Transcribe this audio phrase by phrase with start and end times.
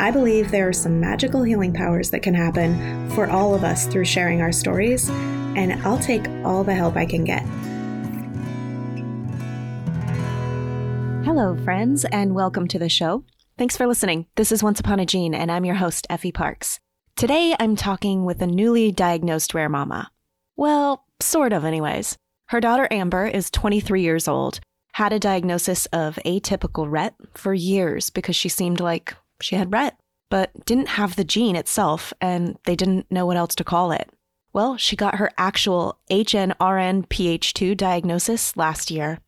[0.00, 3.88] I believe there are some magical healing powers that can happen for all of us
[3.88, 7.42] through sharing our stories, and I'll take all the help I can get.
[11.24, 13.24] Hello, friends, and welcome to the show.
[13.58, 14.26] Thanks for listening.
[14.36, 16.78] This is Once Upon a Gene, and I'm your host, Effie Parks.
[17.16, 20.12] Today, I'm talking with a newly diagnosed rare mama.
[20.56, 22.16] Well, sort of, anyways.
[22.50, 24.60] Her daughter Amber is 23 years old,
[24.92, 29.92] had a diagnosis of atypical Rett for years because she seemed like she had Rett,
[30.30, 34.10] but didn't have the gene itself, and they didn't know what else to call it.
[34.52, 39.20] Well, she got her actual HNRNPH2 diagnosis last year.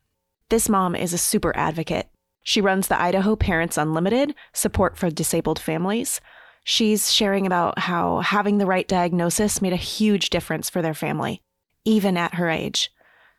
[0.49, 2.09] This mom is a super advocate.
[2.43, 6.21] She runs the Idaho Parents Unlimited support for disabled families.
[6.65, 11.43] She's sharing about how having the right diagnosis made a huge difference for their family,
[11.85, 12.91] even at her age.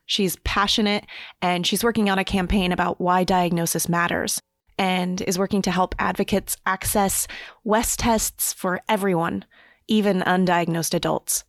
[0.06, 1.04] She's passionate
[1.40, 4.40] and she's working on a campaign about why diagnosis matters
[4.78, 7.26] and is working to help advocates access
[7.64, 9.44] WES tests for everyone,
[9.88, 11.44] even undiagnosed adults.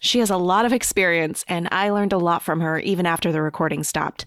[0.00, 3.32] She has a lot of experience, and I learned a lot from her even after
[3.32, 4.26] the recording stopped.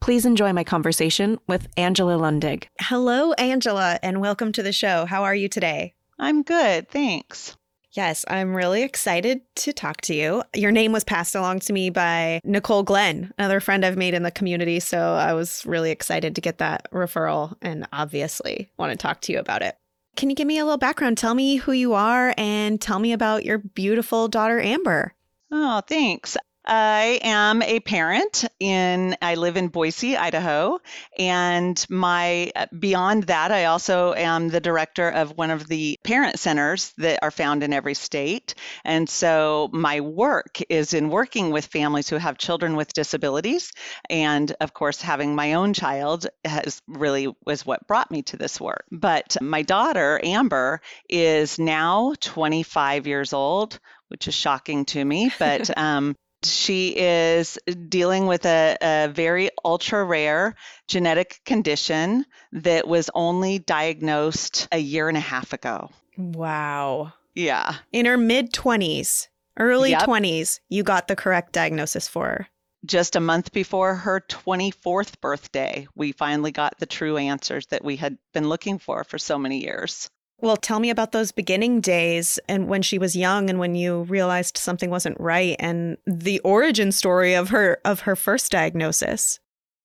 [0.00, 2.64] Please enjoy my conversation with Angela Lindig.
[2.80, 5.06] Hello, Angela, and welcome to the show.
[5.06, 5.94] How are you today?
[6.18, 7.56] I'm good, thanks.
[7.94, 10.42] Yes, I'm really excited to talk to you.
[10.52, 14.24] Your name was passed along to me by Nicole Glenn, another friend I've made in
[14.24, 14.80] the community.
[14.80, 19.32] So I was really excited to get that referral and obviously want to talk to
[19.32, 19.76] you about it.
[20.16, 21.18] Can you give me a little background?
[21.18, 25.14] Tell me who you are and tell me about your beautiful daughter, Amber.
[25.52, 26.36] Oh, thanks.
[26.66, 30.80] I am a parent in I live in Boise, Idaho,
[31.18, 36.38] and my uh, beyond that I also am the director of one of the parent
[36.38, 38.54] centers that are found in every state.
[38.84, 43.72] And so my work is in working with families who have children with disabilities
[44.08, 48.58] and of course having my own child has really was what brought me to this
[48.58, 48.86] work.
[48.90, 50.80] But my daughter Amber
[51.10, 55.30] is now 25 years old which is shocking to me.
[55.38, 56.14] But um,
[56.44, 60.54] she is dealing with a, a very ultra rare
[60.88, 65.90] genetic condition that was only diagnosed a year and a half ago.
[66.16, 67.12] Wow.
[67.34, 67.76] Yeah.
[67.92, 69.28] In her mid 20s,
[69.58, 70.02] early yep.
[70.02, 72.48] 20s, you got the correct diagnosis for her.
[72.84, 77.96] Just a month before her 24th birthday, we finally got the true answers that we
[77.96, 80.10] had been looking for for so many years.
[80.44, 84.02] Well, tell me about those beginning days and when she was young and when you
[84.02, 89.40] realized something wasn't right and the origin story of her of her first diagnosis.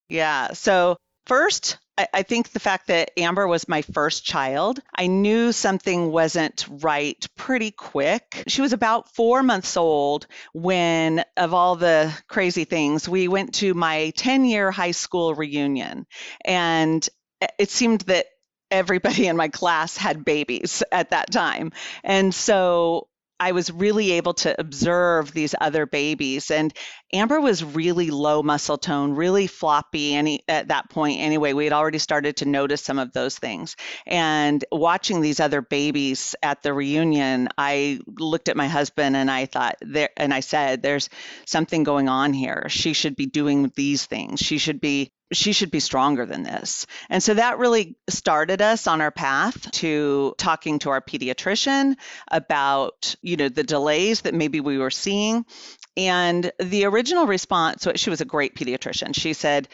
[0.09, 0.51] Yeah.
[0.51, 1.77] So first,
[2.13, 7.25] I, think the fact that Amber was my first child, I knew something wasn't right
[7.37, 8.43] pretty quick.
[8.47, 13.73] She was about four months old when, of all the crazy things, we went to
[13.73, 16.05] my 10 year high school reunion.
[16.43, 17.07] And
[17.39, 18.25] eh, it seemed that
[18.71, 21.71] everybody in my class had babies at that time.
[22.03, 23.07] And so
[23.39, 26.51] I was really able to observe these other babies.
[26.51, 26.73] And
[27.13, 31.53] Amber was really low muscle tone, really floppy any at that point anyway.
[31.53, 33.77] We had already started to notice some of those things.
[34.05, 39.45] And watching these other babies at the reunion, I looked at my husband and I
[39.45, 41.09] thought there and I said, there's
[41.45, 42.65] something going on here.
[42.67, 44.41] She should be doing these things.
[44.41, 46.87] She should be she should be stronger than this.
[47.09, 51.95] And so that really started us on our path to talking to our pediatrician
[52.31, 55.45] about, you know, the delays that maybe we were seeing.
[55.95, 59.13] And the original response, so she was a great pediatrician.
[59.13, 59.67] She said,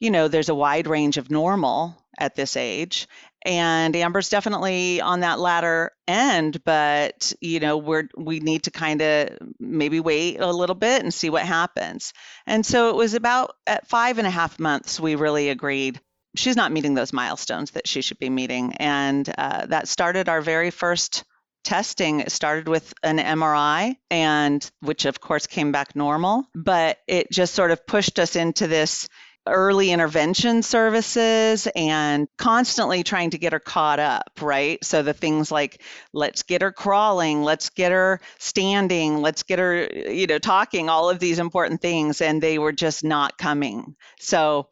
[0.00, 3.08] you know, there's a wide range of normal at this age
[3.44, 9.00] and amber's definitely on that latter end but you know we're we need to kind
[9.02, 9.28] of
[9.58, 12.12] maybe wait a little bit and see what happens.
[12.46, 16.00] And so it was about at five and a half months we really agreed
[16.34, 18.74] she's not meeting those milestones that she should be meeting.
[18.78, 21.24] And uh, that started our very first
[21.62, 22.20] testing.
[22.20, 27.54] It started with an mri and which of course came back normal but it just
[27.54, 29.08] sort of pushed us into this
[29.46, 34.82] early intervention services and constantly trying to get her caught up, right?
[34.84, 39.88] So the things like let's get her crawling, let's get her standing, let's get her,
[39.92, 43.96] you know, talking, all of these important things, and they were just not coming.
[44.20, 44.68] So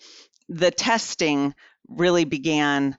[0.49, 1.55] the testing
[1.89, 2.97] really began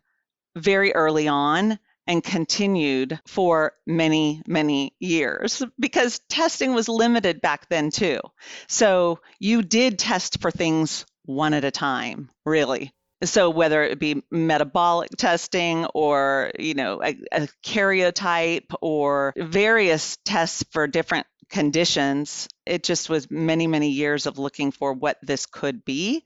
[0.56, 7.92] very early on and continued for many, many years because testing was limited back then
[7.92, 8.20] too.
[8.68, 12.92] So you did test for things one at a time, really.
[13.24, 20.66] So whether it be metabolic testing or, you know, a, a karyotype or various tests
[20.72, 25.86] for different conditions, it just was many, many years of looking for what this could
[25.86, 26.24] be.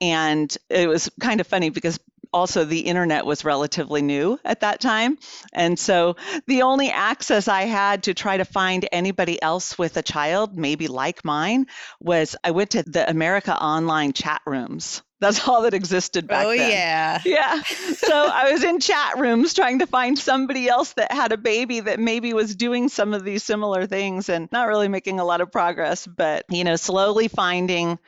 [0.00, 1.98] And it was kind of funny because
[2.32, 5.18] also the internet was relatively new at that time.
[5.52, 6.16] And so
[6.46, 10.88] the only access I had to try to find anybody else with a child, maybe
[10.88, 11.66] like mine,
[12.00, 15.02] was I went to the America Online chat rooms.
[15.20, 16.60] That's all that existed back oh, then.
[16.60, 17.20] Oh, yeah.
[17.24, 17.62] Yeah.
[17.62, 21.80] So I was in chat rooms trying to find somebody else that had a baby
[21.80, 25.40] that maybe was doing some of these similar things and not really making a lot
[25.40, 27.98] of progress, but, you know, slowly finding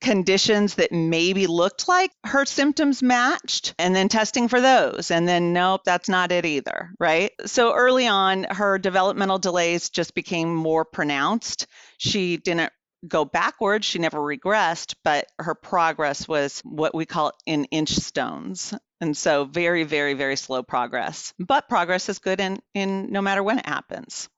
[0.00, 5.52] conditions that maybe looked like her symptoms matched and then testing for those and then
[5.52, 10.84] nope that's not it either right so early on her developmental delays just became more
[10.84, 11.66] pronounced
[11.98, 12.70] she didn't
[13.08, 18.74] go backwards she never regressed but her progress was what we call in inch stones
[19.00, 23.42] and so very very very slow progress but progress is good in in no matter
[23.42, 24.28] when it happens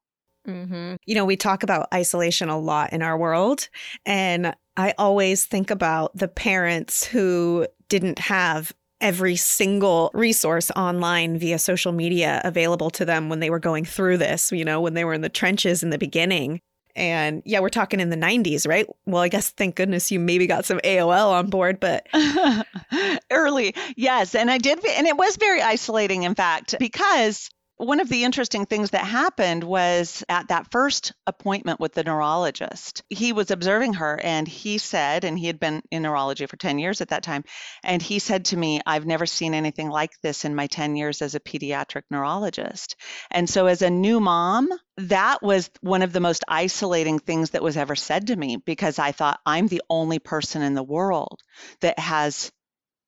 [0.48, 0.94] Mm-hmm.
[1.04, 3.68] You know, we talk about isolation a lot in our world.
[4.06, 11.58] And I always think about the parents who didn't have every single resource online via
[11.58, 15.04] social media available to them when they were going through this, you know, when they
[15.04, 16.60] were in the trenches in the beginning.
[16.94, 18.86] And yeah, we're talking in the 90s, right?
[19.04, 22.06] Well, I guess thank goodness you maybe got some AOL on board, but
[23.32, 24.34] early, yes.
[24.36, 28.66] And I did, and it was very isolating, in fact, because one of the interesting
[28.66, 34.18] things that happened was at that first appointment with the neurologist, he was observing her
[34.20, 37.44] and he said, and he had been in neurology for 10 years at that time,
[37.84, 41.22] and he said to me, I've never seen anything like this in my 10 years
[41.22, 42.96] as a pediatric neurologist.
[43.30, 47.62] And so, as a new mom, that was one of the most isolating things that
[47.62, 51.40] was ever said to me because I thought I'm the only person in the world
[51.80, 52.50] that has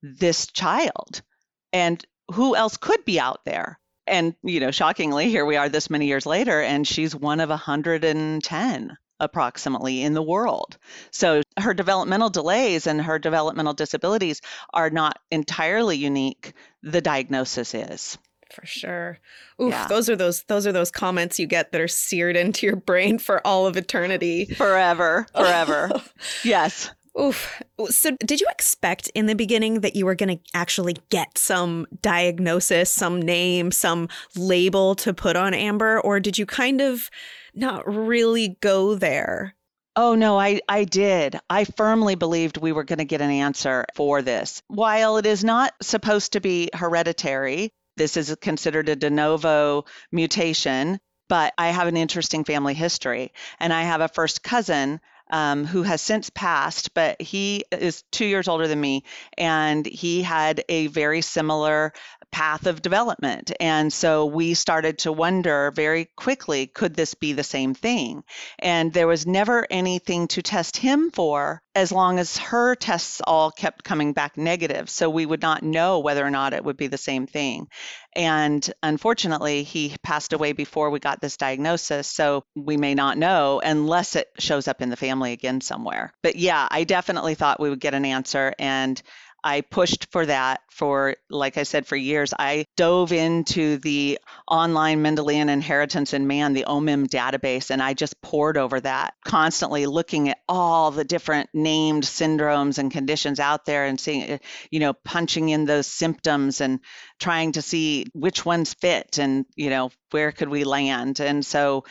[0.02, 1.23] this child.
[1.73, 3.79] And who else could be out there?
[4.10, 7.48] And, you know, shockingly, here we are this many years later, and she's one of
[7.48, 10.78] 110 approximately in the world.
[11.12, 14.40] So her developmental delays and her developmental disabilities
[14.72, 16.54] are not entirely unique.
[16.82, 18.18] The diagnosis is.
[18.52, 19.18] For sure.
[19.62, 19.86] Oof, yeah.
[19.86, 23.20] those are those those are those comments you get that are seared into your brain
[23.20, 24.46] for all of eternity.
[24.46, 25.26] Forever.
[25.32, 25.90] Forever.
[26.44, 26.90] yes.
[27.18, 27.60] Oof.
[27.88, 31.86] So, did you expect in the beginning that you were going to actually get some
[32.02, 37.10] diagnosis, some name, some label to put on Amber, or did you kind of
[37.54, 39.56] not really go there?
[39.96, 41.38] Oh, no, I, I did.
[41.50, 44.62] I firmly believed we were going to get an answer for this.
[44.68, 51.00] While it is not supposed to be hereditary, this is considered a de novo mutation,
[51.28, 53.32] but I have an interesting family history.
[53.58, 58.26] And I have a first cousin um, who has since passed, but he is two
[58.26, 59.04] years older than me,
[59.38, 61.92] and he had a very similar
[62.32, 63.52] path of development.
[63.60, 68.22] And so we started to wonder very quickly could this be the same thing?
[68.58, 73.50] And there was never anything to test him for as long as her tests all
[73.50, 74.90] kept coming back negative.
[74.90, 77.68] So we would not know whether or not it would be the same thing.
[78.16, 82.08] And unfortunately, he passed away before we got this diagnosis.
[82.08, 86.12] So we may not know unless it shows up in the family again somewhere.
[86.22, 88.52] But yeah, I definitely thought we would get an answer.
[88.58, 89.00] And
[89.42, 92.32] I pushed for that for, like I said, for years.
[92.38, 94.18] I dove into the
[94.49, 99.87] online Mendelian inheritance in man, the OMIM database, and I just poured over that, constantly
[99.87, 104.38] looking at all the different named syndromes and conditions out there and seeing, eh,
[104.70, 106.80] you know, punching in those symptoms and
[107.18, 111.20] trying to see which ones fit and, you know, where could we land.
[111.20, 111.85] And so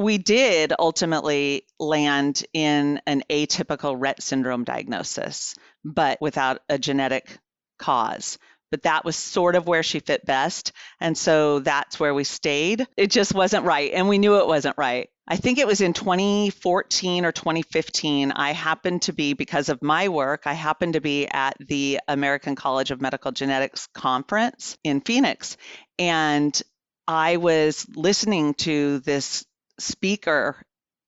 [0.00, 5.54] we did ultimately land in an atypical Rett syndrome diagnosis,
[5.84, 7.38] but without a genetic
[7.78, 8.38] cause.
[8.70, 10.72] But that was sort of where she fit best.
[11.00, 12.86] And so that's where we stayed.
[12.96, 13.90] It just wasn't right.
[13.92, 15.10] And we knew it wasn't right.
[15.26, 18.32] I think it was in 2014 or 2015.
[18.32, 22.54] I happened to be, because of my work, I happened to be at the American
[22.54, 25.56] College of Medical Genetics conference in Phoenix.
[25.98, 26.60] And
[27.06, 29.44] I was listening to this
[29.80, 30.56] speaker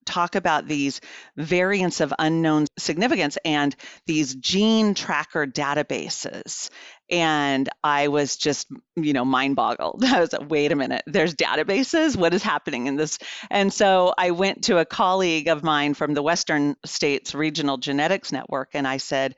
[0.05, 1.01] talk about these
[1.37, 3.77] variants of unknown significance and
[4.07, 6.71] these gene tracker databases.
[7.09, 10.05] And I was just, you know, mind boggled.
[10.05, 12.17] I was like, wait a minute, there's databases?
[12.17, 13.19] What is happening in this?
[13.49, 18.33] And so I went to a colleague of mine from the Western States Regional Genetics
[18.33, 19.37] Network and I said,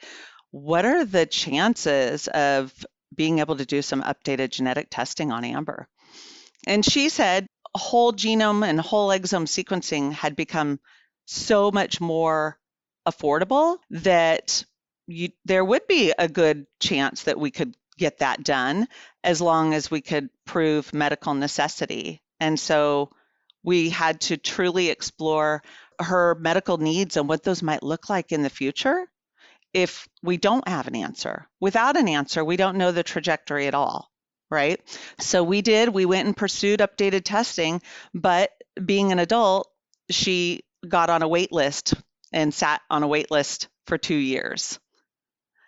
[0.50, 2.72] what are the chances of
[3.14, 5.88] being able to do some updated genetic testing on Amber.
[6.66, 10.80] And she said whole genome and whole exome sequencing had become
[11.26, 12.58] so much more
[13.06, 14.64] affordable that
[15.06, 18.88] you, there would be a good chance that we could get that done
[19.22, 22.22] as long as we could prove medical necessity.
[22.40, 23.10] And so
[23.62, 25.62] we had to truly explore
[26.00, 29.06] her medical needs and what those might look like in the future
[29.72, 31.48] if we don't have an answer.
[31.60, 34.10] Without an answer, we don't know the trajectory at all,
[34.54, 34.80] right?
[35.18, 37.82] So we did, we went and pursued updated testing,
[38.14, 38.50] but
[38.82, 39.68] being an adult,
[40.10, 41.94] she got on a wait list
[42.32, 44.78] and sat on a wait list for two years.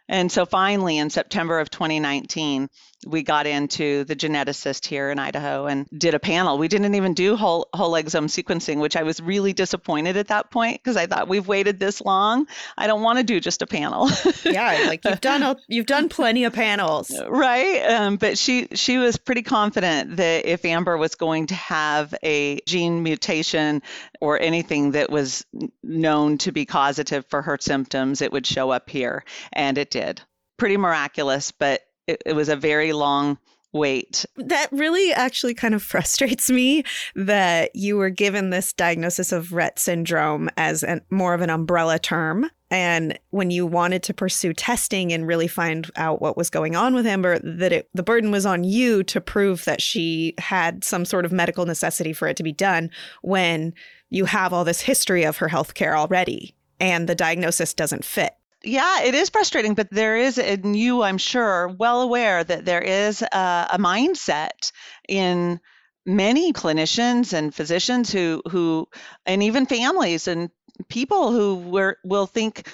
[0.09, 2.69] And so finally, in September of 2019,
[3.05, 6.57] we got into the geneticist here in Idaho and did a panel.
[6.59, 10.50] We didn't even do whole, whole exome sequencing, which I was really disappointed at that
[10.50, 12.47] point because I thought we've waited this long.
[12.76, 14.09] I don't want to do just a panel.
[14.45, 17.83] yeah, like you've done a, you've done plenty of panels, right?
[17.83, 22.61] Um, but she she was pretty confident that if Amber was going to have a
[22.67, 23.83] gene mutation
[24.21, 25.45] or anything that was
[25.83, 30.23] known to be causative for her symptoms, it would show up here, and it did.
[30.57, 33.38] Pretty miraculous, but it, it was a very long
[33.72, 34.25] wait.
[34.36, 36.84] That really actually kind of frustrates me
[37.14, 41.98] that you were given this diagnosis of Rett syndrome as an, more of an umbrella
[41.98, 42.50] term.
[42.68, 46.96] And when you wanted to pursue testing and really find out what was going on
[46.96, 51.04] with Amber, that it, the burden was on you to prove that she had some
[51.04, 52.90] sort of medical necessity for it to be done
[53.22, 53.72] when
[54.10, 58.34] you have all this history of her health care already and the diagnosis doesn't fit
[58.66, 62.82] yeah, it is frustrating, but there is, and you, I'm sure, well aware that there
[62.82, 64.73] is a, a mindset
[65.08, 65.61] in
[66.04, 68.87] many clinicians and physicians who who
[69.25, 70.50] and even families and
[70.88, 72.68] people who were, will think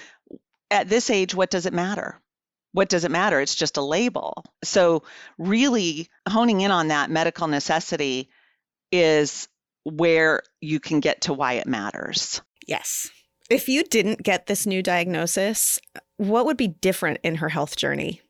[0.70, 2.20] at this age what does it matter?
[2.72, 3.40] What does it matter?
[3.40, 4.44] It's just a label.
[4.64, 5.02] So
[5.38, 8.30] really honing in on that medical necessity
[8.90, 9.48] is
[9.84, 12.40] where you can get to why it matters.
[12.66, 13.10] Yes
[13.50, 15.78] if you didn't get this new diagnosis,
[16.16, 18.20] what would be different in her health journey?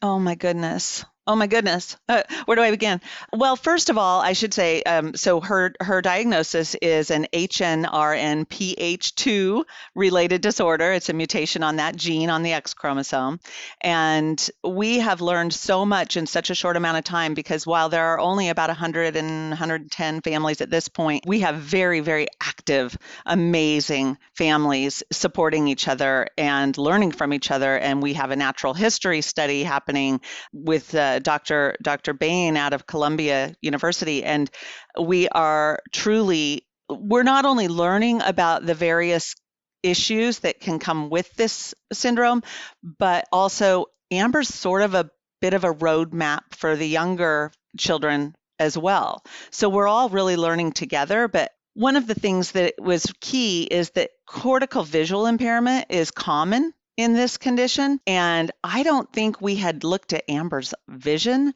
[0.00, 1.04] Oh my goodness.
[1.24, 1.96] Oh my goodness.
[2.08, 3.00] Uh, where do I begin?
[3.32, 9.62] Well, first of all, I should say um, so her her diagnosis is an HNRNPH2
[9.94, 10.90] related disorder.
[10.90, 13.38] It's a mutation on that gene on the X chromosome.
[13.80, 17.88] And we have learned so much in such a short amount of time because while
[17.88, 22.26] there are only about 100 and 110 families at this point, we have very, very
[22.40, 27.78] active, amazing families supporting each other and learning from each other.
[27.78, 30.20] And we have a natural history study happening
[30.52, 31.76] with uh, Uh, Dr.
[31.82, 32.14] Dr.
[32.14, 34.50] Bain out of Columbia University, and
[34.98, 39.34] we are truly we're not only learning about the various
[39.82, 42.42] issues that can come with this syndrome,
[42.82, 48.78] but also Amber's sort of a bit of a roadmap for the younger children as
[48.78, 49.22] well.
[49.50, 53.90] So we're all really learning together, but one of the things that was key is
[53.90, 56.72] that cortical visual impairment is common
[57.02, 58.00] in this condition.
[58.06, 61.54] And I don't think we had looked at Amber's vision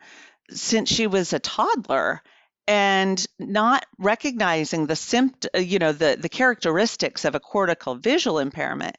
[0.51, 2.23] since she was a toddler
[2.69, 8.97] and not recognizing the symptom you know the the characteristics of a cortical visual impairment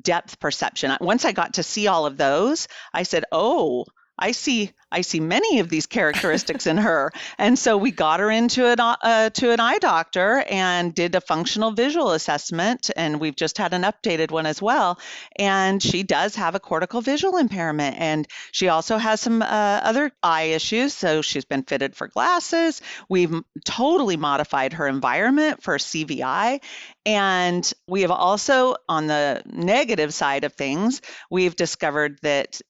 [0.00, 3.84] depth perception once i got to see all of those i said oh
[4.18, 8.30] I see I see many of these characteristics in her, and so we got her
[8.30, 13.34] into an uh, to an eye doctor and did a functional visual assessment, and we've
[13.34, 15.00] just had an updated one as well.
[15.36, 20.12] And she does have a cortical visual impairment, and she also has some uh, other
[20.22, 20.94] eye issues.
[20.94, 22.80] So she's been fitted for glasses.
[23.08, 26.60] We've totally modified her environment for CVI,
[27.04, 32.60] and we have also on the negative side of things, we've discovered that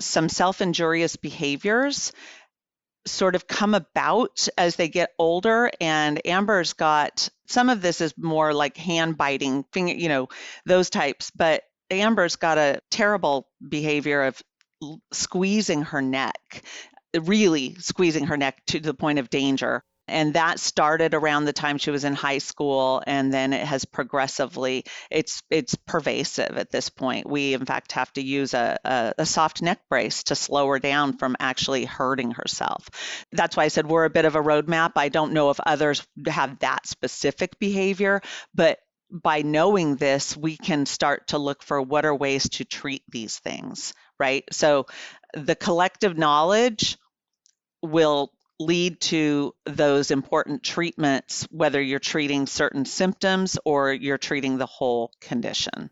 [0.00, 2.12] some self injurious behaviors
[3.06, 8.12] sort of come about as they get older and amber's got some of this is
[8.18, 10.28] more like hand biting finger you know
[10.66, 14.42] those types but amber's got a terrible behavior of
[15.12, 16.62] squeezing her neck
[17.22, 21.78] really squeezing her neck to the point of danger and that started around the time
[21.78, 26.88] she was in high school and then it has progressively it's it's pervasive at this
[26.90, 27.28] point.
[27.28, 30.78] We in fact have to use a, a, a, soft neck brace to slow her
[30.78, 32.88] down from actually hurting herself.
[33.32, 34.92] That's why i said we're a bit of a roadmap.
[34.96, 38.20] I don't know if others have that specific behavior
[38.54, 38.78] but
[39.10, 43.38] by knowing this we can start to look for what are ways to treat these
[43.38, 44.44] things right?
[44.52, 44.86] So
[45.34, 46.98] the collective knowledge
[47.82, 54.66] will lead to those important treatments, whether you're treating certain symptoms or you're treating the
[54.66, 55.90] whole condition.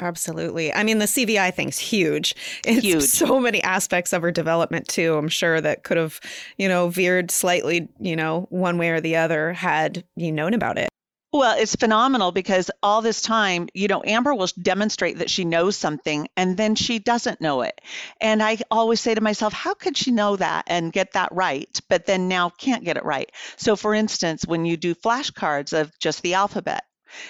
[0.00, 0.72] Absolutely.
[0.72, 2.34] I mean, the CVI thing's huge.
[2.64, 3.02] It's Huge.
[3.02, 5.16] so many aspects of her development too.
[5.16, 6.20] I'm sure that could have,
[6.56, 10.78] you know, veered slightly, you know, one way or the other had you known about
[10.78, 10.88] it.
[11.30, 15.76] Well, it's phenomenal because all this time, you know, Amber will demonstrate that she knows
[15.76, 17.78] something and then she doesn't know it.
[18.18, 21.68] And I always say to myself, how could she know that and get that right,
[21.90, 23.30] but then now can't get it right?
[23.58, 26.84] So, for instance, when you do flashcards of just the alphabet,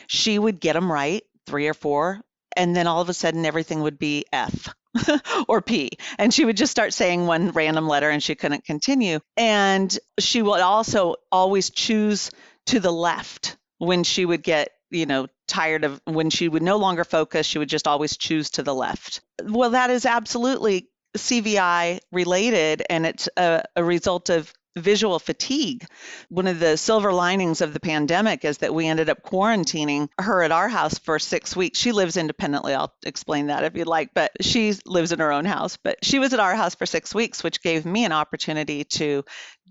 [0.06, 2.20] she would get them right, three or four,
[2.56, 4.68] and then all of a sudden everything would be F.
[5.48, 5.90] or P.
[6.18, 9.20] And she would just start saying one random letter and she couldn't continue.
[9.36, 12.30] And she would also always choose
[12.66, 16.76] to the left when she would get, you know, tired of when she would no
[16.76, 19.20] longer focus, she would just always choose to the left.
[19.42, 25.86] Well, that is absolutely CVI related and it's a, a result of visual fatigue.
[26.28, 30.42] One of the silver linings of the pandemic is that we ended up quarantining her
[30.42, 31.78] at our house for six weeks.
[31.78, 32.74] She lives independently.
[32.74, 35.76] I'll explain that if you'd like, but she lives in her own house.
[35.76, 39.24] But she was at our house for six weeks, which gave me an opportunity to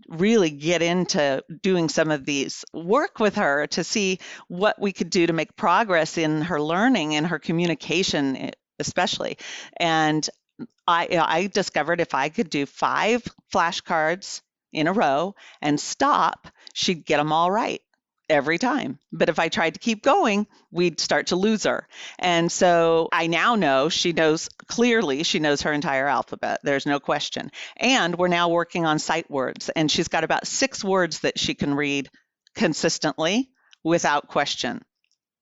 [0.07, 5.09] really get into doing some of these work with her to see what we could
[5.09, 9.37] do to make progress in her learning and her communication especially
[9.77, 10.29] and
[10.87, 13.23] I, I discovered if I could do five
[13.53, 14.41] flashcards
[14.77, 17.81] in a row and stop, she'd get them all right
[18.29, 18.99] every time.
[19.11, 21.87] But if I tried to keep going, we'd start to lose her.
[22.19, 26.59] And so I now know she knows clearly, she knows her entire alphabet.
[26.63, 27.51] There's no question.
[27.77, 29.69] And we're now working on sight words.
[29.69, 32.09] And she's got about six words that she can read
[32.55, 33.49] consistently
[33.83, 34.81] without question.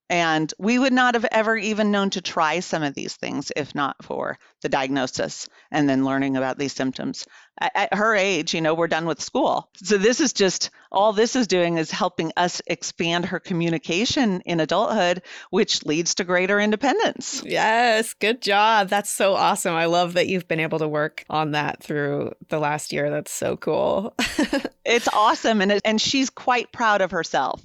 [0.09, 3.73] And we would not have ever even known to try some of these things if
[3.73, 7.25] not for the diagnosis and then learning about these symptoms.
[7.59, 9.69] At her age, you know, we're done with school.
[9.77, 14.59] So this is just all this is doing is helping us expand her communication in
[14.59, 17.41] adulthood, which leads to greater independence.
[17.45, 18.89] Yes, good job.
[18.89, 19.73] That's so awesome.
[19.73, 23.09] I love that you've been able to work on that through the last year.
[23.09, 24.13] That's so cool.
[24.85, 27.61] it's awesome and it, and she's quite proud of herself.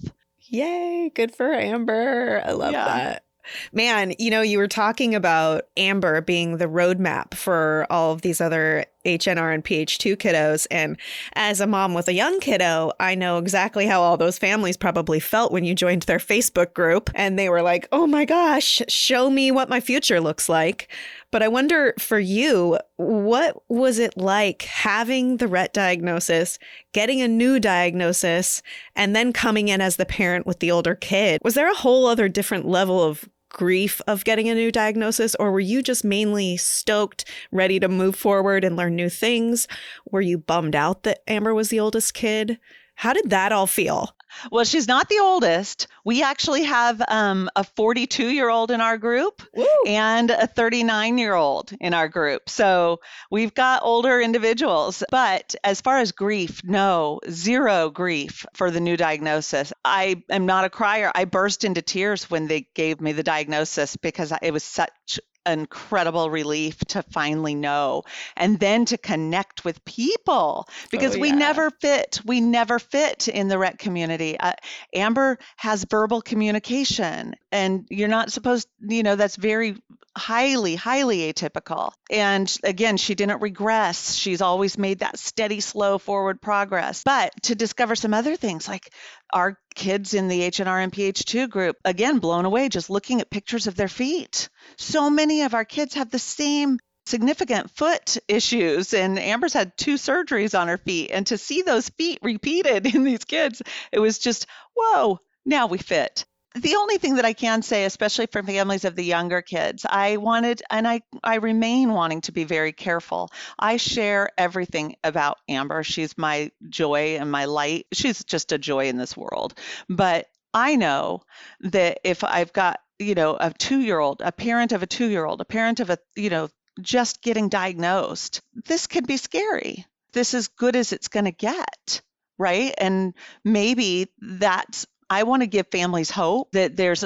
[0.51, 2.43] Yay, good for Amber.
[2.45, 2.85] I love yeah.
[2.85, 3.25] that.
[3.73, 8.41] Man, you know, you were talking about Amber being the roadmap for all of these
[8.41, 10.67] other HNRNPH2 kiddos.
[10.71, 10.99] And
[11.35, 15.21] as a mom with a young kiddo, I know exactly how all those families probably
[15.21, 19.31] felt when you joined their Facebook group and they were like, oh my gosh, show
[19.31, 20.93] me what my future looks like.
[21.31, 26.59] But I wonder for you, what was it like having the Rett diagnosis,
[26.93, 28.63] getting a new diagnosis,
[28.97, 31.41] and then coming in as the parent with the older kid?
[31.45, 35.53] Was there a whole other different level of grief of getting a new diagnosis, or
[35.53, 39.69] were you just mainly stoked, ready to move forward and learn new things?
[40.11, 42.59] Were you bummed out that Amber was the oldest kid?
[42.95, 44.15] How did that all feel?
[44.51, 45.87] Well, she's not the oldest.
[46.05, 49.67] We actually have um, a 42 year old in our group Woo.
[49.87, 52.49] and a 39 year old in our group.
[52.49, 55.03] So we've got older individuals.
[55.11, 59.73] But as far as grief, no, zero grief for the new diagnosis.
[59.85, 61.11] I am not a crier.
[61.15, 66.31] I burst into tears when they gave me the diagnosis because it was such incredible
[66.31, 68.03] relief to finally know
[68.37, 71.23] and then to connect with people because oh, yeah.
[71.23, 74.53] we never fit we never fit in the Rett community uh,
[74.95, 79.77] amber has verbal communication and you're not supposed you know that's very
[80.17, 81.93] highly highly atypical.
[82.11, 84.15] And again she didn't regress.
[84.15, 87.03] She's always made that steady slow forward progress.
[87.05, 88.91] But to discover some other things like
[89.33, 93.89] our kids in the HNRNPH2 group, again, blown away just looking at pictures of their
[93.89, 94.49] feet.
[94.77, 99.95] So many of our kids have the same significant foot issues and Amber's had two
[99.95, 104.19] surgeries on her feet and to see those feet repeated in these kids it was
[104.19, 108.85] just whoa now we fit the only thing that I can say, especially for families
[108.85, 113.31] of the younger kids, I wanted and I, I remain wanting to be very careful.
[113.59, 115.85] I share everything about Amber.
[115.85, 117.87] She's my joy and my light.
[117.93, 119.55] She's just a joy in this world.
[119.89, 121.23] But I know
[121.61, 125.09] that if I've got, you know, a two year old, a parent of a two
[125.09, 126.49] year old, a parent of a, you know,
[126.81, 129.87] just getting diagnosed, this can be scary.
[130.13, 132.03] This is good as it's going to get
[132.41, 132.73] right?
[132.79, 133.13] And
[133.45, 137.05] maybe that's I want to give families hope that there's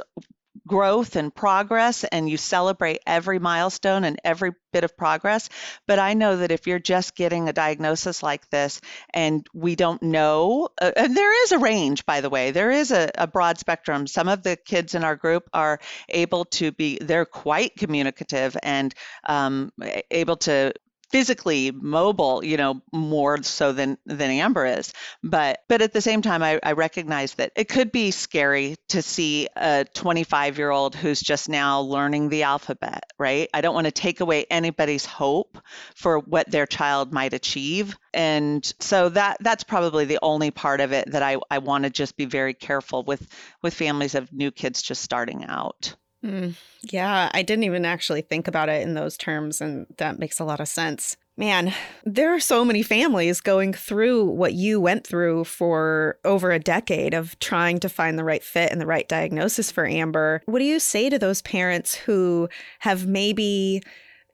[0.66, 5.48] growth and progress and you celebrate every milestone and every bit of progress.
[5.86, 8.80] But I know that if you're just getting a diagnosis like this
[9.12, 12.92] and we don't know, uh, and there is a range, by the way, there is
[12.92, 14.06] a, a broad spectrum.
[14.06, 18.94] Some of the kids in our group are able to be, they're quite communicative and
[19.26, 19.70] um,
[20.10, 20.72] able to
[21.14, 24.92] physically mobile, you know, more so than than Amber is.
[25.22, 29.00] But but at the same time, I, I recognize that it could be scary to
[29.00, 33.48] see a 25 year old who's just now learning the alphabet, right?
[33.54, 35.56] I don't want to take away anybody's hope
[35.94, 37.96] for what their child might achieve.
[38.12, 41.90] And so that that's probably the only part of it that I, I want to
[41.90, 43.24] just be very careful with
[43.62, 45.94] with families of new kids just starting out.
[46.24, 46.56] Mm,
[46.90, 50.44] yeah, I didn't even actually think about it in those terms, and that makes a
[50.44, 51.16] lot of sense.
[51.36, 56.60] Man, there are so many families going through what you went through for over a
[56.60, 60.42] decade of trying to find the right fit and the right diagnosis for Amber.
[60.46, 63.82] What do you say to those parents who have maybe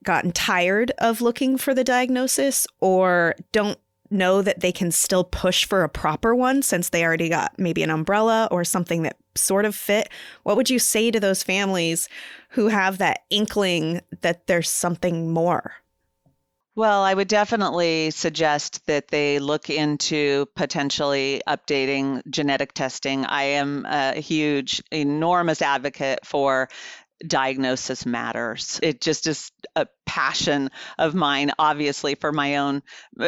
[0.05, 3.79] gotten tired of looking for the diagnosis or don't
[4.11, 7.83] know that they can still push for a proper one since they already got maybe
[7.83, 10.09] an umbrella or something that sort of fit.
[10.43, 12.09] What would you say to those families
[12.51, 15.75] who have that inkling that there's something more?
[16.77, 23.27] Well, I would definitely suggest that they look into potentially updating genetic testing.
[23.27, 26.69] I am a huge, enormous advocate for
[27.27, 28.81] diagnosis matters.
[28.83, 32.83] It just is a passion of mine, obviously, for my own,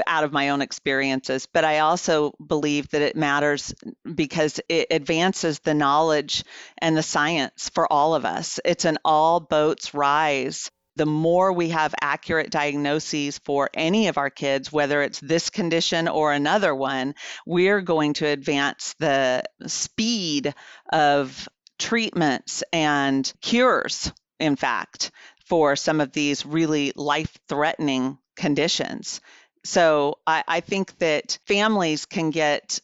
[0.07, 1.47] out of my own experiences.
[1.53, 3.75] But I also believe that it matters
[4.15, 6.45] because it advances the knowledge
[6.79, 8.59] and the science for all of us.
[8.65, 14.31] It's an all boats rise the more we have accurate diagnoses for any of our
[14.31, 17.15] kids, whether it's this condition or another one,
[17.47, 20.55] we're going to advance the speed
[20.93, 21.49] of
[21.83, 25.11] treatments and cures, in fact,
[25.47, 29.21] for some of these really life threatening conditions.
[29.65, 32.79] So I, I, think that families can get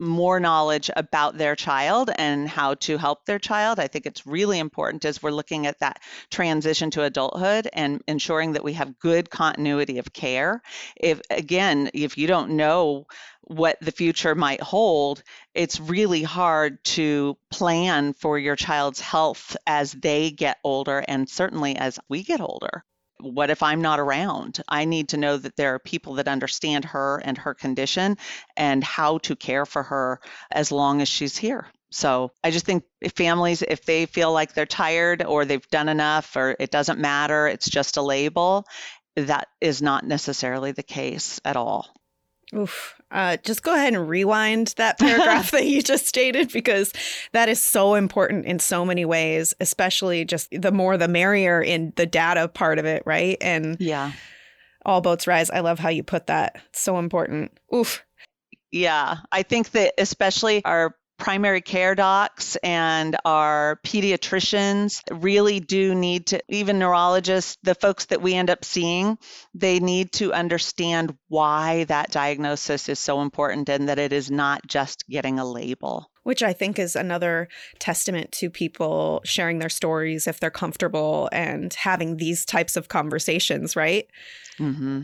[0.00, 3.78] more knowledge about their child and how to help their child.
[3.78, 8.52] I think it's really important as we're looking at that transition to adulthood and ensuring
[8.52, 10.62] that we have good continuity of care.
[10.96, 13.06] If again, if you don't know
[13.42, 15.22] what the future might hold,
[15.54, 21.76] it's really hard to plan for your child's health as they get older and certainly
[21.76, 22.84] as we get older.
[23.20, 24.60] What if I'm not around?
[24.68, 28.18] I need to know that there are people that understand her and her condition
[28.56, 31.66] and how to care for her as long as she's here.
[31.90, 35.88] So I just think if families, if they feel like they're tired or they've done
[35.88, 38.66] enough or it doesn't matter, it's just a label,
[39.16, 41.94] that is not necessarily the case at all.
[42.56, 42.94] Oof.
[43.10, 46.92] Uh, just go ahead and rewind that paragraph that you just stated because
[47.32, 51.92] that is so important in so many ways, especially just the more the merrier in
[51.96, 53.36] the data part of it, right?
[53.40, 54.12] And yeah,
[54.84, 55.50] all boats rise.
[55.50, 56.60] I love how you put that.
[56.70, 57.52] It's so important.
[57.74, 58.04] Oof.
[58.72, 66.26] Yeah, I think that especially our primary care docs and our pediatricians really do need
[66.28, 69.18] to, even neurologists, the folks that we end up seeing,
[69.54, 74.66] they need to understand why that diagnosis is so important and that it is not
[74.66, 76.10] just getting a label.
[76.24, 77.48] Which I think is another
[77.78, 83.76] testament to people sharing their stories if they're comfortable and having these types of conversations,
[83.76, 84.06] right?
[84.58, 85.02] Mm-hmm.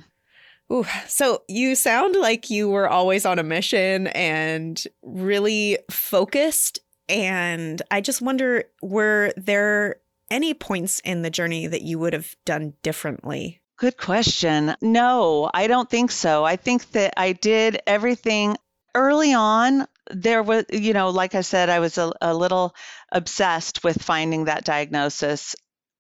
[0.73, 6.79] Ooh, so you sound like you were always on a mission and really focused.
[7.09, 9.97] And I just wonder were there
[10.31, 13.61] any points in the journey that you would have done differently?
[13.79, 14.77] Good question.
[14.81, 16.45] No, I don't think so.
[16.45, 18.57] I think that I did everything
[18.95, 19.87] early on.
[20.11, 22.75] There was, you know, like I said, I was a, a little
[23.11, 25.57] obsessed with finding that diagnosis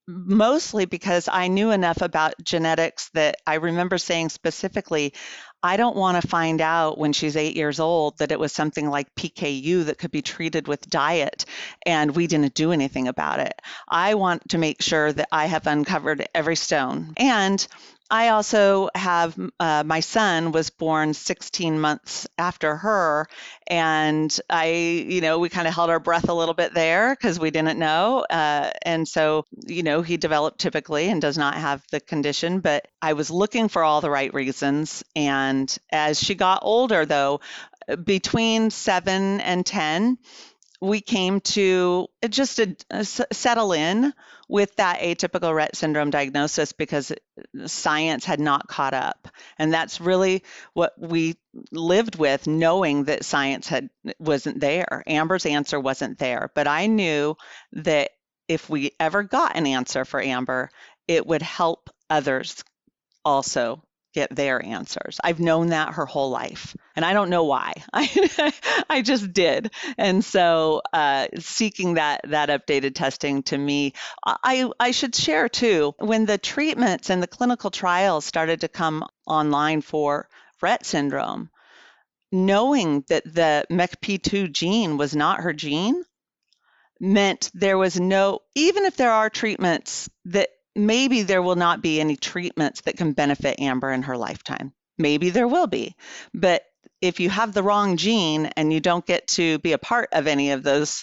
[0.06, 5.14] mostly because I knew enough about genetics that I remember saying specifically,
[5.62, 8.88] I don't want to find out when she's eight years old that it was something
[8.88, 11.44] like PKU that could be treated with diet
[11.84, 13.60] and we didn't do anything about it.
[13.86, 17.12] I want to make sure that I have uncovered every stone.
[17.16, 17.66] And
[18.10, 23.28] I also have uh, my son was born 16 months after her,
[23.68, 24.70] and I,
[25.08, 27.78] you know, we kind of held our breath a little bit there because we didn't
[27.78, 32.60] know, uh, and so you know he developed typically and does not have the condition,
[32.60, 37.40] but I was looking for all the right reasons, and as she got older, though,
[38.04, 40.18] between seven and 10,
[40.80, 44.12] we came to uh, just a, a settle in
[44.48, 49.28] with that atypical Rett syndrome diagnosis because uh, science had not caught up.
[49.58, 51.36] And that's really what we
[51.70, 55.02] lived with knowing that science had uh, wasn't there.
[55.06, 57.36] Amber's answer wasn't there, but I knew
[57.72, 58.10] that
[58.48, 60.70] if we ever got an answer for Amber,
[61.06, 62.64] it would help others
[63.24, 65.20] also get their answers.
[65.22, 67.74] I've known that her whole life, and I don't know why.
[67.92, 68.52] I
[68.88, 73.94] I just did, and so uh, seeking that that updated testing to me,
[74.24, 79.04] I I should share too when the treatments and the clinical trials started to come
[79.26, 80.28] online for
[80.62, 81.50] Rett syndrome.
[82.32, 86.04] Knowing that the MECP2 gene was not her gene
[87.00, 92.00] meant there was no, even if there are treatments that maybe there will not be
[92.00, 94.72] any treatments that can benefit Amber in her lifetime.
[94.98, 95.94] Maybe there will be.
[96.34, 96.64] But
[97.00, 100.26] if you have the wrong gene and you don't get to be a part of
[100.26, 101.02] any of those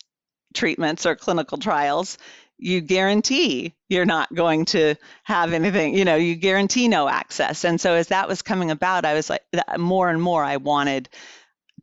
[0.54, 2.18] treatments or clinical trials,
[2.60, 7.64] you guarantee you're not going to have anything, you know, you guarantee no access.
[7.64, 9.44] And so as that was coming about, I was like,
[9.78, 11.10] more and more, I wanted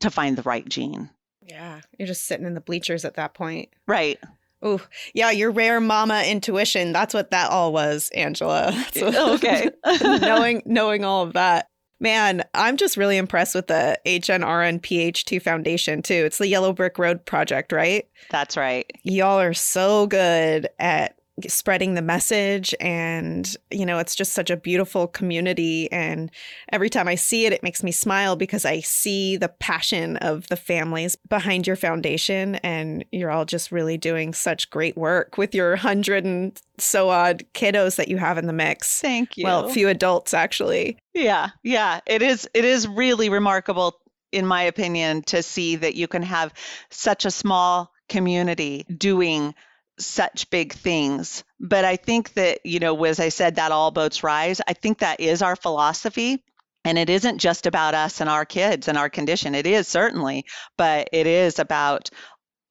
[0.00, 1.10] to find the right gene.
[1.42, 1.80] Yeah.
[1.98, 3.68] You're just sitting in the bleachers at that point.
[3.86, 4.18] Right.
[4.64, 4.80] Oh,
[5.12, 6.92] yeah, your rare mama intuition.
[6.92, 8.72] That's what that all was, Angela.
[8.96, 9.70] Oh, okay.
[10.02, 11.68] knowing knowing all of that.
[12.00, 16.14] Man, I'm just really impressed with the HNRNPH2 Foundation too.
[16.14, 18.06] It's the Yellow Brick Road project, right?
[18.30, 18.90] That's right.
[19.02, 21.16] Y'all are so good at
[21.48, 26.30] spreading the message and you know it's just such a beautiful community and
[26.70, 30.46] every time i see it it makes me smile because i see the passion of
[30.46, 35.54] the families behind your foundation and you're all just really doing such great work with
[35.54, 39.00] your hundred and so odd kiddos that you have in the mix.
[39.00, 39.44] Thank you.
[39.44, 40.98] Well a few adults actually.
[41.12, 42.00] Yeah yeah.
[42.06, 44.00] It is it is really remarkable
[44.32, 46.52] in my opinion to see that you can have
[46.90, 49.54] such a small community doing
[49.98, 51.44] such big things.
[51.60, 54.60] But I think that, you know, as I said, that all boats rise.
[54.66, 56.42] I think that is our philosophy.
[56.84, 59.54] And it isn't just about us and our kids and our condition.
[59.54, 60.44] It is certainly,
[60.76, 62.10] but it is about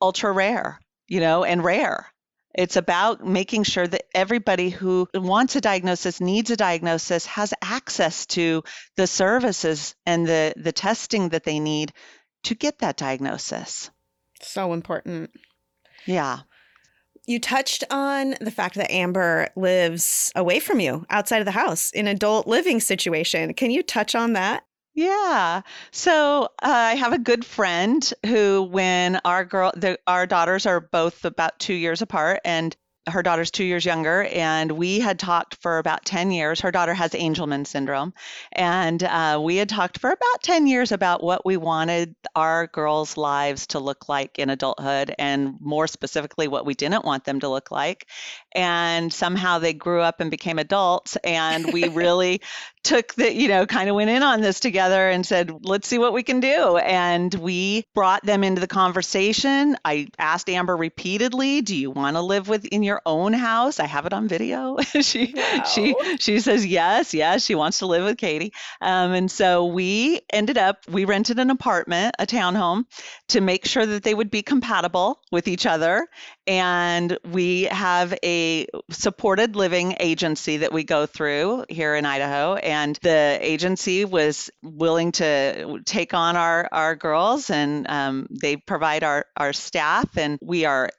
[0.02, 2.08] ultra rare, you know, and rare.
[2.54, 8.28] It's about making sure that everybody who wants a diagnosis, needs a diagnosis, has access
[8.28, 8.64] to
[8.96, 11.94] the services and the, the testing that they need
[12.44, 13.90] to get that diagnosis.
[14.42, 15.32] So important.
[16.06, 16.42] Yeah
[17.26, 21.92] you touched on the fact that Amber lives away from you outside of the house
[21.92, 23.54] in adult living situation.
[23.54, 24.66] Can you touch on that?
[24.96, 25.62] Yeah.
[25.92, 30.80] So uh, I have a good friend who, when our girl, the, our daughters are
[30.80, 32.76] both about two years apart, and
[33.08, 36.62] her daughter's two years younger, and we had talked for about 10 years.
[36.62, 38.14] Her daughter has Angelman syndrome.
[38.52, 43.18] And uh, we had talked for about 10 years about what we wanted our girls'
[43.18, 47.50] lives to look like in adulthood, and more specifically, what we didn't want them to
[47.50, 48.08] look like.
[48.54, 52.42] And somehow they grew up and became adults, and we really
[52.84, 55.98] took the, you know, kind of went in on this together and said, let's see
[55.98, 56.78] what we can do.
[56.78, 59.78] And we brought them into the conversation.
[59.86, 63.80] I asked Amber repeatedly, do you want to live with in your own house?
[63.80, 64.78] I have it on video.
[65.02, 65.64] she wow.
[65.64, 68.54] she she says yes, yes, she wants to live with Katie.
[68.82, 72.86] Um, and so we ended up we rented an apartment, a townhome,
[73.30, 76.08] to make sure that they would be compatible with each other.
[76.46, 82.73] And we have a supported living agency that we go through here in Idaho and
[83.02, 89.26] the agency was willing to take on our our girls, and um, they provide our
[89.38, 90.90] our staff, and we are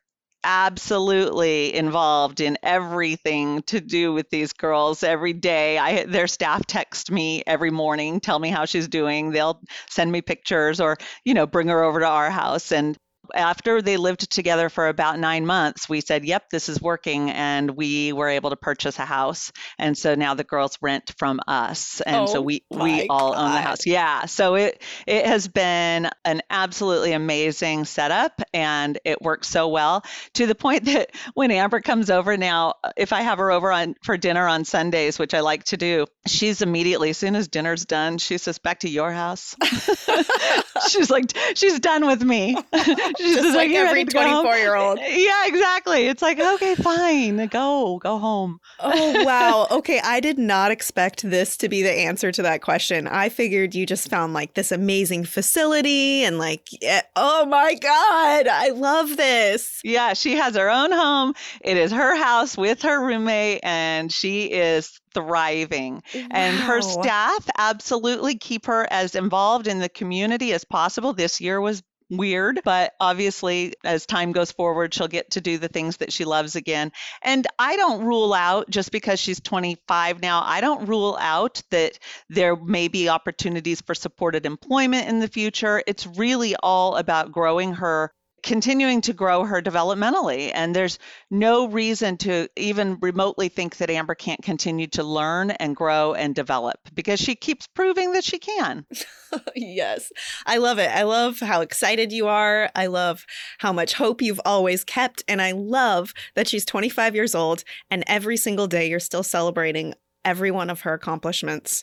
[0.44, 5.78] absolutely involved in everything to do with these girls every day.
[5.78, 9.30] I their staff text me every morning, tell me how she's doing.
[9.30, 12.96] They'll send me pictures or, you know, bring her over to our house and
[13.34, 17.30] after they lived together for about nine months, we said, Yep, this is working.
[17.30, 19.52] And we were able to purchase a house.
[19.78, 22.00] And so now the girls rent from us.
[22.00, 23.44] And oh, so we, we all God.
[23.44, 23.87] own the house.
[23.87, 24.26] Yeah.
[24.26, 30.46] So it, it has been an absolutely amazing setup and it works so well to
[30.46, 34.16] the point that when Amber comes over now, if I have her over on for
[34.16, 38.18] dinner on Sundays, which I like to do, she's immediately, as soon as dinner's done,
[38.18, 39.56] she says, Back to your house.
[40.88, 42.56] she's like, She's done with me.
[43.18, 44.98] She's just like, every 24 year old.
[44.98, 46.07] Yeah, exactly.
[46.07, 48.61] It's like, okay, fine, go, go home.
[48.81, 49.66] Oh, wow.
[49.74, 50.00] Okay.
[50.03, 53.07] I did not expect this to be the answer to that question.
[53.09, 56.68] I figured you just found like this amazing facility and like,
[57.16, 59.81] oh my God, I love this.
[59.85, 61.35] Yeah, she has her own home.
[61.61, 66.03] It is her house with her roommate, and she is thriving.
[66.14, 66.27] Wow.
[66.31, 71.12] And her staff absolutely keep her as involved in the community as possible.
[71.12, 75.68] This year was weird, but obviously, as time goes forward, she'll get to do the
[75.68, 76.92] things that she loves again.
[77.22, 81.98] And I don't rule out, just because she's 25 now, I don't rule out that
[82.28, 85.82] there may be opportunities for supported employment in the future.
[85.86, 88.12] It's really all about growing her
[88.44, 90.50] continuing to grow her developmentally.
[90.54, 90.98] And there's
[91.30, 96.35] no reason to even remotely think that Amber can't continue to learn and grow and
[96.35, 98.85] develop because she keeps proving that she can.
[99.57, 100.12] yes.
[100.46, 100.90] I love it.
[100.90, 102.70] I love how excited you are.
[102.76, 103.24] I love
[103.59, 105.24] how much hope you've always kept.
[105.26, 109.94] And I love that she's 25 years old and every single day you're still celebrating
[110.22, 111.83] every one of her accomplishments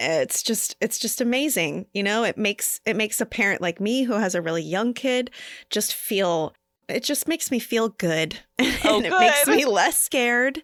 [0.00, 4.02] it's just it's just amazing you know it makes it makes a parent like me
[4.02, 5.30] who has a really young kid
[5.70, 6.52] just feel
[6.88, 8.64] it just makes me feel good oh,
[8.96, 9.12] and good.
[9.12, 10.62] it makes me less scared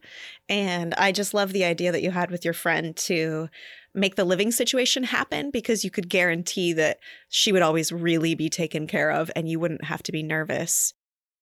[0.48, 3.48] and i just love the idea that you had with your friend to
[3.94, 8.48] make the living situation happen because you could guarantee that she would always really be
[8.48, 10.94] taken care of and you wouldn't have to be nervous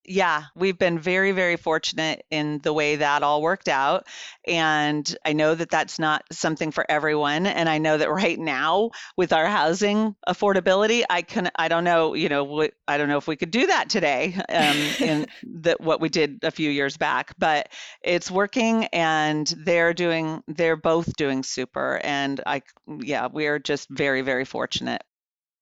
[0.09, 4.07] yeah, we've been very, very fortunate in the way that all worked out.
[4.47, 7.45] And I know that that's not something for everyone.
[7.45, 12.15] And I know that right now, with our housing affordability, I can, I don't know,
[12.15, 15.27] you know, I don't know if we could do that today um, in
[15.61, 17.69] that what we did a few years back, but
[18.01, 22.01] it's working and they're doing, they're both doing super.
[22.03, 25.03] And I, yeah, we're just very, very fortunate.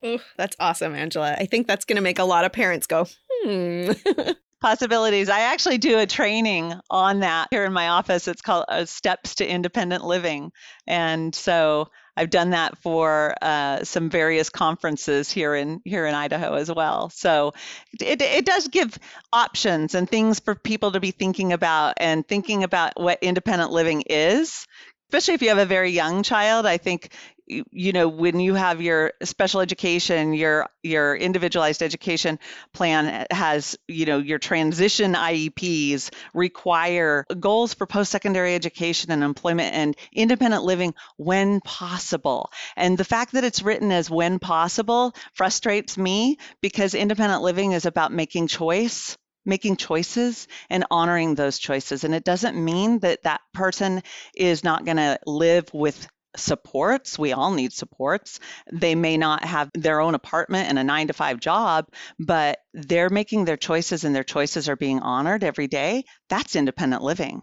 [0.05, 1.35] Ooh, that's awesome, Angela.
[1.37, 3.91] I think that's going to make a lot of parents go, hmm.
[4.59, 5.29] Possibilities.
[5.29, 8.27] I actually do a training on that here in my office.
[8.27, 10.51] It's called uh, Steps to Independent Living.
[10.87, 16.55] And so I've done that for uh, some various conferences here in here in Idaho
[16.55, 17.09] as well.
[17.09, 17.53] So
[18.01, 18.97] it, it does give
[19.31, 24.03] options and things for people to be thinking about and thinking about what independent living
[24.09, 24.65] is
[25.09, 27.11] especially if you have a very young child i think
[27.47, 32.39] you know when you have your special education your your individualized education
[32.73, 39.95] plan has you know your transition ieps require goals for post-secondary education and employment and
[40.13, 42.51] independent living when possible.
[42.75, 47.85] And the fact that it's written as when possible frustrates me because independent living is
[47.85, 49.17] about making choice
[49.47, 52.03] making choices and honoring those choices.
[52.03, 54.03] And it doesn't mean that that person
[54.35, 57.17] is not going to live with supports.
[57.17, 58.39] We all need supports.
[58.71, 61.87] They may not have their own apartment and a nine to five job,
[62.19, 66.03] but they're making their choices and their choices are being honored every day.
[66.29, 67.41] That's independent living.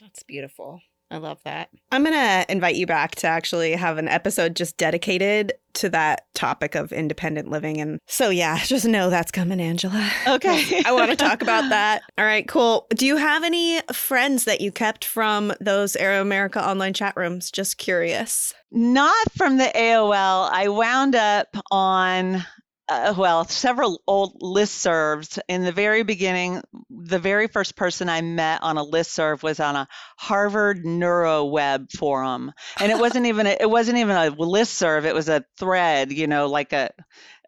[0.00, 0.80] That's beautiful.
[1.10, 1.70] I love that.
[1.92, 6.26] I'm going to invite you back to actually have an episode just dedicated to that
[6.34, 7.80] topic of independent living.
[7.80, 10.10] And so, yeah, just know that's coming, Angela.
[10.26, 10.82] Okay.
[10.86, 12.02] I want to talk about that.
[12.18, 12.86] All right, cool.
[12.90, 17.50] Do you have any friends that you kept from those Aero America online chat rooms?
[17.50, 18.52] Just curious.
[18.72, 20.50] Not from the AOL.
[20.50, 22.44] I wound up on
[22.88, 25.38] uh, well, several old listservs.
[25.48, 29.76] In the very beginning, the very first person I met on a listserv was on
[29.76, 35.04] a Harvard NeuroWeb forum, and it wasn't even a, it wasn't even a listserv.
[35.04, 36.90] It was a thread, you know, like a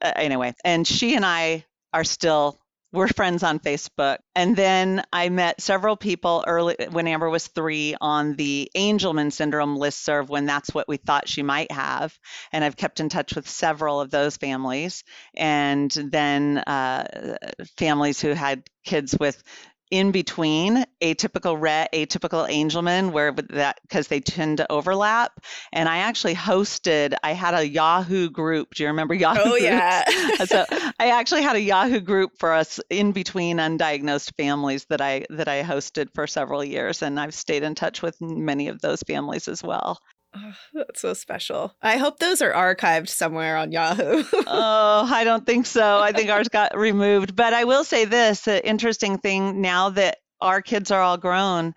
[0.02, 0.54] uh, anyway.
[0.64, 2.58] And she and I are still
[2.92, 4.18] we're friends on Facebook.
[4.34, 9.76] And then I met several people early when Amber was three on the Angelman syndrome
[9.76, 12.18] listserv when that's what we thought she might have.
[12.50, 15.04] And I've kept in touch with several of those families.
[15.34, 17.36] And then uh,
[17.76, 19.42] families who had kids with
[19.90, 25.32] in between atypical Rett, atypical Angelman, where that because they tend to overlap.
[25.72, 27.14] And I actually hosted.
[27.22, 28.74] I had a Yahoo group.
[28.74, 29.40] Do you remember Yahoo?
[29.44, 30.04] Oh yeah.
[30.44, 30.64] so
[30.98, 35.48] I actually had a Yahoo group for us in between undiagnosed families that I that
[35.48, 39.48] I hosted for several years, and I've stayed in touch with many of those families
[39.48, 39.98] as well.
[40.38, 41.74] Oh, that's so special.
[41.82, 44.24] I hope those are archived somewhere on Yahoo.
[44.46, 45.98] oh, I don't think so.
[46.00, 47.36] I think ours got removed.
[47.36, 51.74] But I will say this the interesting thing now that our kids are all grown,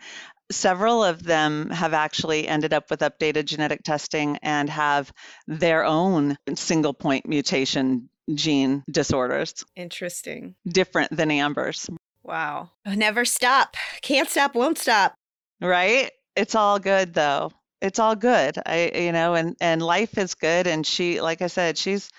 [0.52, 5.12] several of them have actually ended up with updated genetic testing and have
[5.47, 9.65] their own single point mutation gene disorders.
[9.76, 10.56] Interesting.
[10.67, 11.89] Different than Amber's.
[12.24, 12.69] Wow.
[12.86, 13.76] Never stop.
[14.02, 15.15] Can't stop, won't stop.
[15.60, 16.12] Right?
[16.36, 18.58] It's all good though it's all good.
[18.65, 20.67] I you know, and and life is good.
[20.67, 22.10] And she, like I said, she's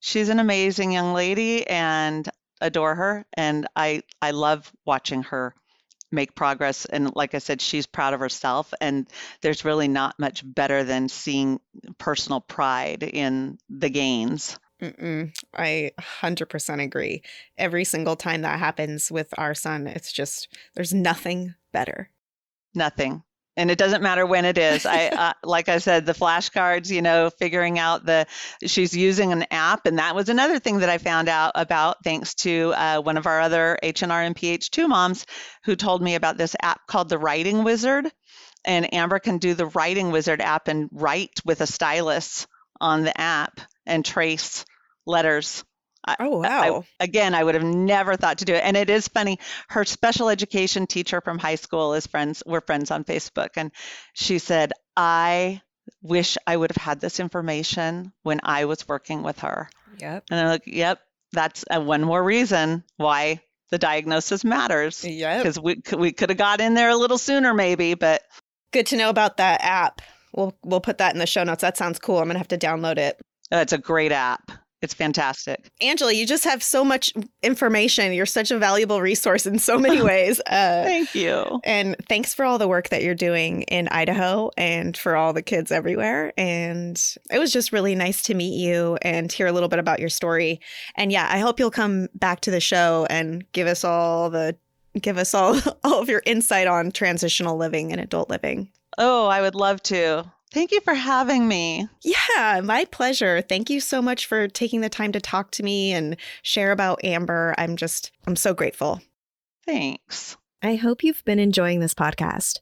[0.00, 2.28] she's an amazing young lady, and
[2.60, 3.26] adore her.
[3.34, 5.54] And I I love watching her
[6.10, 6.84] make progress.
[6.86, 8.72] And like I said, she's proud of herself.
[8.80, 9.08] And
[9.42, 11.60] there's really not much better than seeing
[11.98, 14.58] personal pride in the gains.
[14.82, 15.34] Mm-mm.
[15.54, 17.22] I 100% agree.
[17.58, 22.10] Every single time that happens with our son, it's just, there's nothing better.
[22.74, 23.22] Nothing
[23.58, 24.86] and it doesn't matter when it is.
[24.86, 28.26] I uh, like i said the flashcards you know figuring out the
[28.64, 32.34] she's using an app and that was another thing that i found out about thanks
[32.36, 35.26] to uh, one of our other HNRNPH2 moms
[35.64, 38.10] who told me about this app called the writing wizard
[38.64, 42.46] and amber can do the writing wizard app and write with a stylus
[42.80, 44.64] on the app and trace
[45.06, 45.64] letters
[46.20, 46.84] Oh, I- wow.
[47.00, 48.62] again, I would have never thought to do it.
[48.64, 49.38] And it is funny.
[49.68, 52.42] Her special education teacher from high school is friends.
[52.46, 53.70] We're friends on Facebook, and
[54.14, 55.62] she said, "I
[56.02, 60.24] wish I would have had this information when I was working with her." yep.
[60.30, 61.00] And I'm like, "Yep,
[61.32, 63.40] that's uh, one more reason why
[63.70, 65.42] the diagnosis matters Yep.
[65.42, 68.22] because we we could have got in there a little sooner, maybe, but."
[68.70, 70.02] Good to know about that app.
[70.34, 71.62] We'll we'll put that in the show notes.
[71.62, 72.18] That sounds cool.
[72.18, 73.18] I'm gonna have to download it.
[73.50, 74.52] It's a great app.
[74.80, 75.70] It's fantastic.
[75.80, 77.12] Angela, you just have so much
[77.42, 78.12] information.
[78.12, 80.38] You're such a valuable resource in so many ways.
[80.40, 81.60] Uh, Thank you.
[81.64, 85.42] and thanks for all the work that you're doing in Idaho and for all the
[85.42, 86.32] kids everywhere.
[86.38, 86.96] And
[87.30, 90.10] it was just really nice to meet you and hear a little bit about your
[90.10, 90.60] story.
[90.96, 94.56] And yeah, I hope you'll come back to the show and give us all the
[95.02, 98.70] give us all all of your insight on transitional living and adult living.
[98.96, 100.24] Oh, I would love to.
[100.52, 101.88] Thank you for having me.
[102.02, 103.42] Yeah, my pleasure.
[103.42, 107.04] Thank you so much for taking the time to talk to me and share about
[107.04, 107.54] Amber.
[107.58, 109.00] I'm just, I'm so grateful.
[109.66, 110.36] Thanks.
[110.62, 112.60] I hope you've been enjoying this podcast.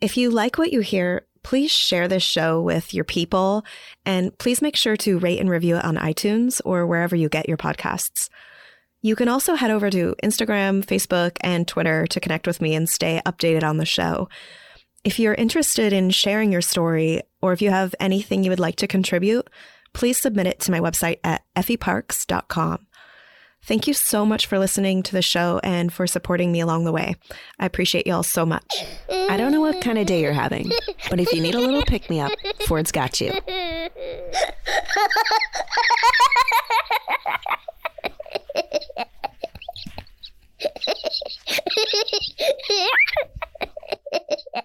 [0.00, 3.64] If you like what you hear, please share this show with your people
[4.04, 7.48] and please make sure to rate and review it on iTunes or wherever you get
[7.48, 8.28] your podcasts.
[9.00, 12.88] You can also head over to Instagram, Facebook, and Twitter to connect with me and
[12.88, 14.28] stay updated on the show.
[15.04, 18.76] If you're interested in sharing your story or if you have anything you would like
[18.76, 19.48] to contribute,
[19.92, 22.86] please submit it to my website at effieparks.com.
[23.62, 26.92] Thank you so much for listening to the show and for supporting me along the
[26.92, 27.16] way.
[27.58, 28.84] I appreciate y'all so much.
[29.10, 30.70] I don't know what kind of day you're having,
[31.10, 32.32] but if you need a little pick me up,
[32.66, 33.32] Ford's got you.